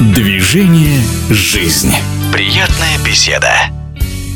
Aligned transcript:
Движение 0.00 1.00
«Жизнь». 1.30 1.92
Приятная 2.32 2.98
беседа. 3.06 3.52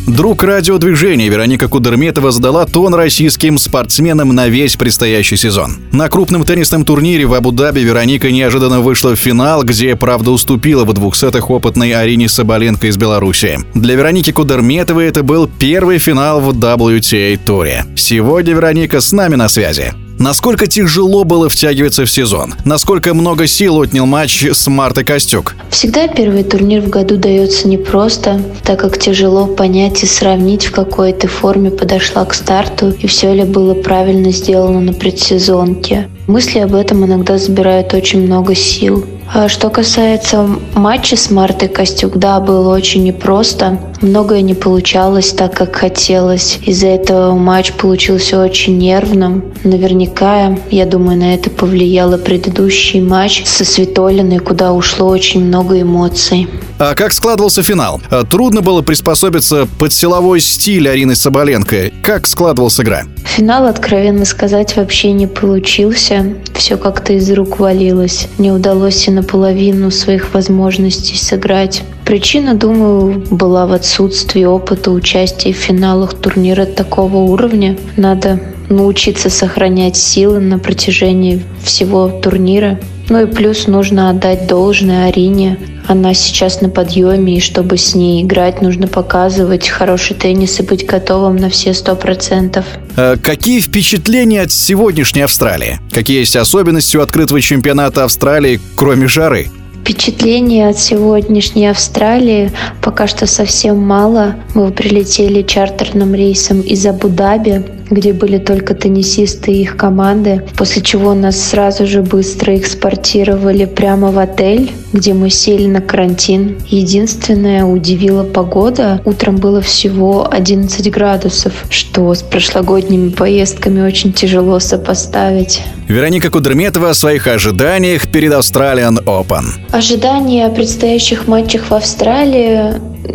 Друг 0.07 0.45
радиодвижения 0.45 1.29
Вероника 1.29 1.67
Кудерметова 1.67 2.31
задала 2.31 2.65
тон 2.65 2.95
российским 2.95 3.59
спортсменам 3.59 4.33
на 4.33 4.47
весь 4.47 4.77
предстоящий 4.77 5.37
сезон. 5.37 5.79
На 5.91 6.09
крупном 6.09 6.45
теннисном 6.45 6.85
турнире 6.85 7.27
в 7.27 7.35
Абу-Даби 7.35 7.81
Вероника 7.81 8.31
неожиданно 8.31 8.81
вышла 8.81 9.17
в 9.17 9.19
финал, 9.19 9.65
где, 9.65 9.97
правда, 9.97 10.31
уступила 10.31 10.85
в 10.85 10.93
двух 10.93 11.17
сетах 11.17 11.51
опытной 11.51 11.91
Арине 11.91 12.29
Соболенко 12.29 12.87
из 12.87 12.97
Беларуси. 12.97 13.59
Для 13.75 13.97
Вероники 13.97 14.31
Кудерметовой 14.31 15.07
это 15.07 15.25
был 15.25 15.49
первый 15.49 15.99
финал 15.99 16.41
в 16.41 16.51
WTA-туре. 16.51 17.85
Сегодня 17.97 18.55
Вероника 18.55 19.01
с 19.01 19.11
нами 19.11 19.35
на 19.35 19.49
связи. 19.49 19.93
Насколько 20.19 20.67
тяжело 20.67 21.23
было 21.23 21.49
втягиваться 21.49 22.05
в 22.05 22.11
сезон? 22.11 22.55
Насколько 22.65 23.15
много 23.15 23.47
сил 23.47 23.77
отнял 23.77 24.05
матч 24.05 24.45
с 24.45 24.67
Мартой 24.67 25.05
Костюк? 25.05 25.55
Всегда 25.71 26.09
первый 26.09 26.43
турнир 26.43 26.81
в 26.83 26.89
году 26.89 27.17
дается 27.17 27.69
непросто, 27.69 28.43
так 28.65 28.81
как 28.81 28.99
тяжело 28.99 29.47
понять 29.47 30.03
и 30.03 30.07
сравнить, 30.07 30.67
в 30.67 30.73
какой 30.73 31.13
ты 31.13 31.29
форме 31.29 31.71
подошла 31.71 32.25
к 32.25 32.35
старту 32.35 32.91
и 32.91 33.07
все 33.07 33.33
ли 33.33 33.45
было 33.45 33.75
правильно 33.75 34.33
сделано 34.33 34.81
на 34.81 34.93
предсезонке. 34.93 36.09
Мысли 36.27 36.59
об 36.59 36.75
этом 36.75 37.07
иногда 37.07 37.39
забирают 37.39 37.95
очень 37.95 38.27
много 38.27 38.57
сил. 38.57 39.07
А 39.35 39.49
что 39.49 39.69
касается 39.69 40.49
матча 40.75 41.17
с 41.17 41.31
Мартой 41.31 41.69
Костюк, 41.69 42.17
да, 42.17 42.41
было 42.41 42.75
очень 42.75 43.05
непросто. 43.05 43.79
Многое 44.01 44.43
не 44.43 44.55
получалось 44.55 45.33
так, 45.33 45.55
как 45.55 45.77
хотелось. 45.77 46.59
Из-за 46.63 46.87
этого 46.87 47.35
матч 47.35 47.73
получился 47.73 48.41
очень 48.43 48.79
нервным. 48.79 49.45
Наверняка, 49.65 50.57
я 50.71 50.87
думаю, 50.87 51.19
на 51.19 51.35
это 51.35 51.51
повлияло 51.51 52.17
предыдущий 52.17 53.01
матч 53.01 53.45
со 53.45 53.65
Светолиной, 53.65 54.39
куда 54.39 54.73
ушло 54.73 55.09
очень 55.09 55.45
много 55.45 55.81
эмоций. 55.81 56.49
А 56.79 56.95
как 56.95 57.13
складывался 57.13 57.63
финал? 57.63 58.01
А 58.11 58.25
трудно 58.25 58.63
было 58.63 58.83
приспособиться 58.83 59.69
под 59.79 59.93
силовой 59.93 60.41
стиль 60.41 60.89
Арины 60.89 61.17
Соболенко. 61.17 61.91
Как 62.03 62.27
складывалась 62.29 62.81
игра? 62.81 63.03
Финал, 63.25 63.67
откровенно 63.67 64.25
сказать, 64.25 64.77
вообще 64.77 65.11
не 65.11 65.27
получился. 65.27 66.35
Все 66.55 66.77
как-то 66.77 67.13
из 67.15 67.31
рук 67.33 67.59
валилось. 67.59 68.29
Не 68.39 68.53
удалось 68.53 69.09
и 69.09 69.11
наполовину 69.19 69.91
своих 69.91 70.35
возможностей 70.35 71.17
сыграть. 71.17 71.83
Причина, 72.05 72.55
думаю, 72.55 73.25
была 73.31 73.67
в 73.67 73.73
отсутствии 73.73 74.45
опыта 74.45 74.91
участия 74.91 75.53
в 75.53 75.57
финалах 75.57 76.15
турнира 76.15 76.65
такого 76.65 77.17
уровня. 77.17 77.77
Надо 77.97 78.41
научиться 78.69 79.31
сохранять 79.31 79.97
силы 79.97 80.41
на 80.41 80.59
протяжении 80.59 81.43
всего 81.63 82.09
турнира. 82.09 82.79
Ну 83.09 83.23
и 83.23 83.27
плюс 83.27 83.67
нужно 83.67 84.11
отдать 84.11 84.47
должное 84.47 85.09
Арине. 85.09 85.59
Она 85.87 86.13
сейчас 86.13 86.61
на 86.61 86.69
подъеме, 86.69 87.39
и 87.39 87.41
чтобы 87.41 87.79
с 87.79 87.95
ней 87.95 88.23
играть, 88.23 88.61
нужно 88.61 88.87
показывать 88.87 89.67
хороший 89.69 90.15
теннис 90.15 90.61
и 90.61 90.63
быть 90.63 90.85
готовым 90.85 91.37
на 91.37 91.49
все 91.49 91.73
сто 91.73 91.97
процентов. 91.97 92.67
А 92.97 93.17
какие 93.17 93.61
впечатления 93.61 94.43
от 94.43 94.53
сегодняшней 94.53 95.23
Австралии? 95.23 95.81
Какие 95.91 96.19
есть 96.19 96.37
особенности 96.37 96.99
у 96.99 97.01
открытого 97.01 97.41
чемпионата 97.41 98.05
Австралии, 98.05 98.61
кроме 98.77 99.07
жары? 99.07 99.49
Впечатления 99.81 100.69
от 100.69 100.79
сегодняшней 100.79 101.69
Австралии 101.69 102.53
пока 102.83 103.07
что 103.07 103.27
совсем 103.27 103.79
мало. 103.79 104.37
Мы 104.53 104.71
прилетели 104.71 105.41
чартерным 105.41 106.15
рейсом 106.15 106.61
из 106.61 106.85
Абу-Даби 106.85 107.65
где 107.91 108.13
были 108.13 108.39
только 108.39 108.75
теннисисты 108.75 109.53
и 109.53 109.63
их 109.63 109.77
команды, 109.77 110.43
после 110.57 110.83
чего 110.83 111.15
нас 111.15 111.41
сразу 111.41 111.87
же 111.87 112.03
быстро 112.03 112.57
экспортировали 112.57 113.65
прямо 113.65 114.11
в 114.11 114.19
отель, 114.19 114.73
где 114.93 115.15
мы 115.15 115.31
сели 115.31 115.67
на 115.67 115.81
карантин. 115.81 116.59
Единственное, 116.67 117.65
удивила 117.65 118.25
погода. 118.25 119.01
Утром 119.05 119.37
было 119.37 119.61
всего 119.61 120.29
11 120.31 120.91
градусов, 120.91 121.53
что 121.71 122.15
с 122.15 122.23
прошлогодними 122.23 123.11
поездками 123.11 123.81
очень 123.81 124.13
тяжело 124.13 124.59
сопоставить. 124.59 125.63
Вероника 125.89 126.31
Кудерметова 126.31 126.91
о 126.91 126.95
своих 126.95 127.27
ожиданиях 127.27 128.09
перед 128.09 128.33
Australian 128.33 129.03
Open. 129.05 129.45
Ожидания 129.71 130.47
о 130.47 130.51
предстоящих 130.51 131.27
матчах 131.27 131.71
в 131.71 131.75
Австралии 131.75 132.75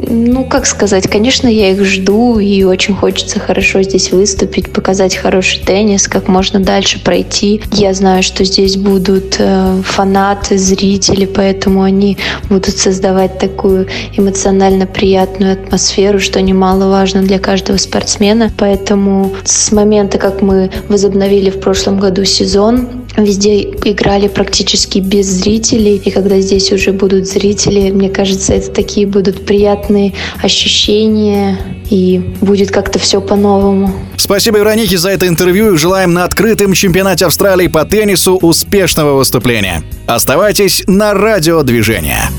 ну, 0.10 0.44
как 0.46 0.66
сказать, 0.66 1.08
конечно, 1.08 1.48
я 1.48 1.72
их 1.72 1.84
жду, 1.84 2.40
и 2.40 2.64
очень 2.64 2.96
хочется 2.96 3.40
хорошо 3.40 3.82
здесь 3.84 4.12
выступить, 4.12 4.63
показать 4.72 5.16
хороший 5.16 5.60
теннис, 5.64 6.08
как 6.08 6.28
можно 6.28 6.60
дальше 6.60 7.00
пройти. 7.04 7.62
Я 7.72 7.94
знаю, 7.94 8.24
что 8.24 8.44
здесь 8.44 8.78
будут 8.78 9.36
э, 9.40 9.82
фанаты, 9.84 10.58
зрители, 10.58 11.26
поэтому 11.26 11.84
они 11.84 12.18
будут 12.50 12.78
создавать 12.78 13.40
такую 13.40 13.88
эмоционально 14.16 14.86
приятную 14.86 15.54
атмосферу, 15.54 16.20
что 16.20 16.42
немаловажно 16.42 17.22
для 17.22 17.40
каждого 17.40 17.78
спортсмена. 17.78 18.52
Поэтому 18.58 19.34
с 19.44 19.72
момента, 19.72 20.18
как 20.18 20.42
мы 20.42 20.72
возобновили 20.90 21.50
в 21.50 21.60
прошлом 21.60 22.00
году 22.00 22.26
сезон, 22.26 23.03
Везде 23.18 23.62
играли 23.62 24.28
практически 24.28 25.00
без 25.00 25.28
зрителей, 25.28 25.98
и 25.98 26.10
когда 26.10 26.40
здесь 26.40 26.72
уже 26.72 26.92
будут 26.92 27.28
зрители, 27.28 27.92
мне 27.92 28.10
кажется, 28.10 28.54
это 28.54 28.72
такие 28.72 29.06
будут 29.06 29.46
приятные 29.46 30.14
ощущения, 30.42 31.58
и 31.90 32.20
будет 32.42 32.72
как-то 32.72 32.98
все 32.98 33.22
по-новому. 33.22 33.94
Спасибо, 34.18 34.58
Веронике, 34.58 34.98
за 34.98 35.10
это 35.10 35.28
интервью 35.28 35.74
и 35.74 35.78
желаем 35.78 36.14
на 36.14 36.24
открытом 36.24 36.74
чемпионате 36.74 37.26
Австралии 37.26 37.68
по 37.68 37.86
теннису 37.86 38.38
успешного 38.38 39.16
выступления. 39.16 39.84
Оставайтесь 40.08 40.84
на 40.88 41.14
радиодвижение. 41.14 42.30